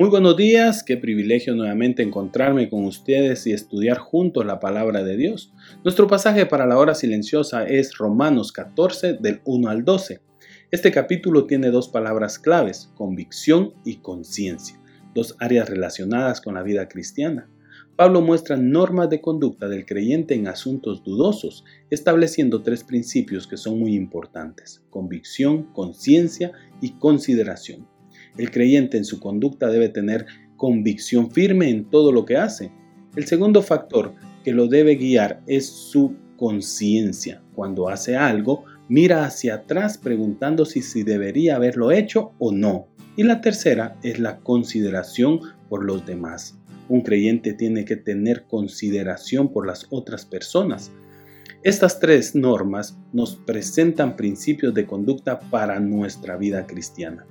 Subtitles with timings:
[0.00, 5.14] Muy buenos días, qué privilegio nuevamente encontrarme con ustedes y estudiar juntos la palabra de
[5.14, 5.52] Dios.
[5.84, 10.22] Nuestro pasaje para la hora silenciosa es Romanos 14 del 1 al 12.
[10.70, 14.80] Este capítulo tiene dos palabras claves, convicción y conciencia,
[15.14, 17.50] dos áreas relacionadas con la vida cristiana.
[17.94, 23.78] Pablo muestra normas de conducta del creyente en asuntos dudosos, estableciendo tres principios que son
[23.78, 27.86] muy importantes, convicción, conciencia y consideración.
[28.36, 32.70] El creyente en su conducta debe tener convicción firme en todo lo que hace.
[33.16, 34.14] El segundo factor
[34.44, 37.42] que lo debe guiar es su conciencia.
[37.54, 42.88] Cuando hace algo, mira hacia atrás preguntando si, si debería haberlo hecho o no.
[43.16, 46.58] Y la tercera es la consideración por los demás.
[46.88, 50.90] Un creyente tiene que tener consideración por las otras personas.
[51.62, 57.26] Estas tres normas nos presentan principios de conducta para nuestra vida cristiana.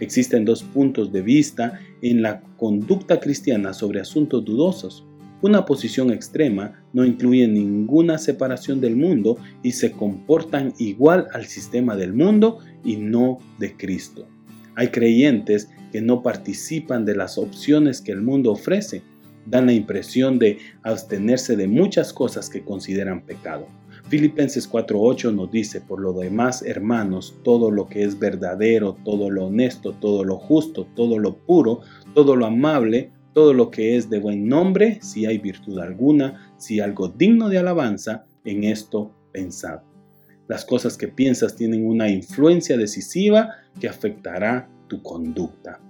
[0.00, 5.04] Existen dos puntos de vista en la conducta cristiana sobre asuntos dudosos.
[5.42, 11.96] Una posición extrema no incluye ninguna separación del mundo y se comportan igual al sistema
[11.96, 14.26] del mundo y no de Cristo.
[14.74, 19.02] Hay creyentes que no participan de las opciones que el mundo ofrece,
[19.46, 23.68] dan la impresión de abstenerse de muchas cosas que consideran pecado.
[24.08, 29.46] Filipenses 4:8 nos dice, por lo demás, hermanos, todo lo que es verdadero, todo lo
[29.46, 31.80] honesto, todo lo justo, todo lo puro,
[32.14, 36.80] todo lo amable, todo lo que es de buen nombre, si hay virtud alguna, si
[36.80, 39.80] algo digno de alabanza, en esto pensad.
[40.48, 45.80] Las cosas que piensas tienen una influencia decisiva que afectará tu conducta.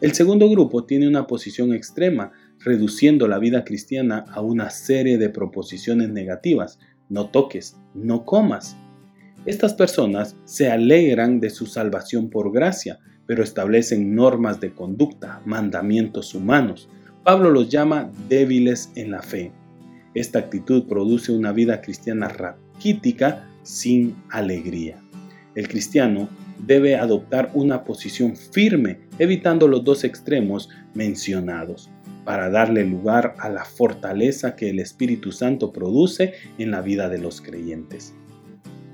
[0.00, 5.28] El segundo grupo tiene una posición extrema, reduciendo la vida cristiana a una serie de
[5.28, 6.78] proposiciones negativas,
[7.10, 8.76] no toques, no comas.
[9.44, 16.34] Estas personas se alegran de su salvación por gracia, pero establecen normas de conducta, mandamientos
[16.34, 16.88] humanos.
[17.22, 19.52] Pablo los llama débiles en la fe.
[20.14, 25.02] Esta actitud produce una vida cristiana raquítica sin alegría.
[25.54, 26.28] El cristiano
[26.66, 31.90] debe adoptar una posición firme, evitando los dos extremos mencionados
[32.24, 37.18] para darle lugar a la fortaleza que el Espíritu Santo produce en la vida de
[37.18, 38.14] los creyentes.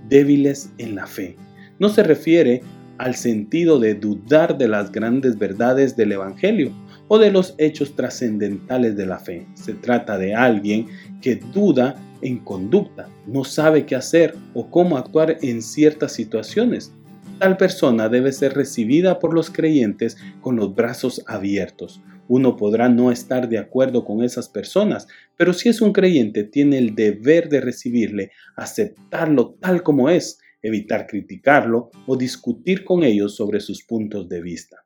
[0.09, 1.37] Débiles en la fe.
[1.79, 2.63] No se refiere
[2.99, 6.73] al sentido de dudar de las grandes verdades del Evangelio
[7.09, 9.47] o de los hechos trascendentales de la fe.
[9.55, 10.87] Se trata de alguien
[11.21, 16.93] que duda en conducta, no sabe qué hacer o cómo actuar en ciertas situaciones.
[17.39, 23.11] Tal persona debe ser recibida por los creyentes con los brazos abiertos, uno podrá no
[23.11, 25.07] estar de acuerdo con esas personas,
[25.37, 31.07] pero si es un creyente tiene el deber de recibirle, aceptarlo tal como es, evitar
[31.07, 34.79] criticarlo o discutir con ellos sobre sus puntos de vista.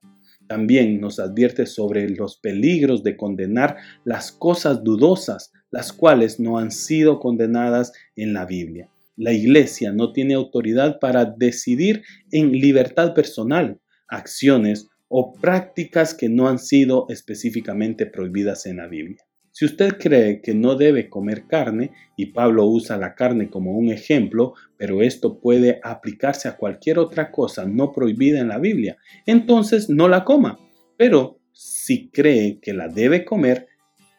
[0.46, 6.72] También nos advierte sobre los peligros de condenar las cosas dudosas, las cuales no han
[6.72, 8.90] sido condenadas en la Biblia.
[9.16, 12.02] La Iglesia no tiene autoridad para decidir
[12.32, 13.78] en libertad personal
[14.08, 19.19] acciones o prácticas que no han sido específicamente prohibidas en la Biblia.
[19.50, 23.91] Si usted cree que no debe comer carne, y Pablo usa la carne como un
[23.91, 29.91] ejemplo, pero esto puede aplicarse a cualquier otra cosa no prohibida en la Biblia, entonces
[29.91, 30.60] no la coma.
[30.97, 33.66] Pero si cree que la debe comer,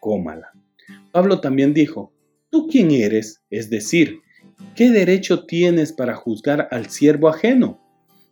[0.01, 0.51] cómala.
[1.13, 2.13] Pablo también dijo,
[2.49, 3.41] ¿tú quién eres?
[3.49, 4.19] Es decir,
[4.75, 7.79] ¿qué derecho tienes para juzgar al siervo ajeno?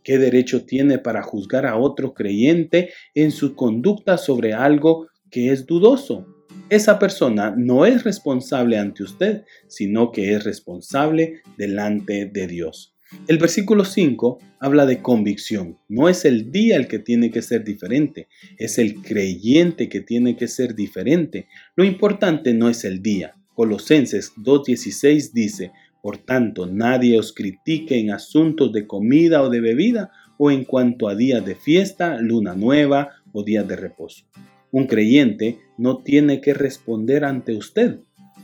[0.04, 5.66] ¿Qué derecho tiene para juzgar a otro creyente en su conducta sobre algo que es
[5.66, 6.26] dudoso?
[6.70, 12.94] Esa persona no es responsable ante usted, sino que es responsable delante de Dios.
[13.28, 15.80] El versículo 5 habla de convicción.
[15.88, 20.38] No es el día el que tiene que ser diferente, es el creyente que tiene
[20.38, 21.48] que ser diferente.
[21.76, 23.36] Lo importante no es el día.
[23.56, 30.12] Colosenses 2.16 dice, por tanto, nadie os critique en asuntos de comida o de bebida
[30.38, 34.26] o en cuanto a días de fiesta, luna nueva o días de reposo.
[34.72, 38.00] Un creyente no tiene que responder ante usted,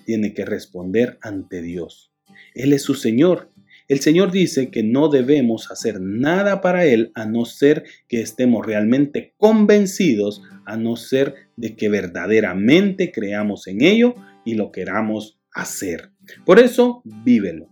[0.05, 2.11] tiene que responder ante Dios.
[2.53, 3.49] Él es su Señor.
[3.87, 8.65] El Señor dice que no debemos hacer nada para Él a no ser que estemos
[8.65, 16.14] realmente convencidos a no ser de que verdaderamente creamos en ello y lo queramos hacer.
[16.45, 17.69] Por eso, vívelo.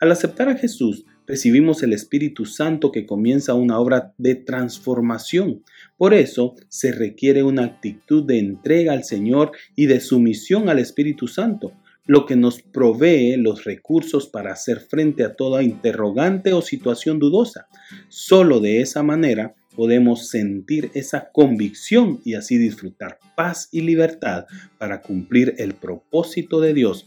[0.00, 5.62] Al aceptar a Jesús, recibimos el Espíritu Santo que comienza una obra de transformación.
[5.96, 11.28] Por eso se requiere una actitud de entrega al Señor y de sumisión al Espíritu
[11.28, 11.72] Santo,
[12.04, 17.68] lo que nos provee los recursos para hacer frente a toda interrogante o situación dudosa.
[18.08, 24.46] Solo de esa manera podemos sentir esa convicción y así disfrutar paz y libertad
[24.78, 27.06] para cumplir el propósito de Dios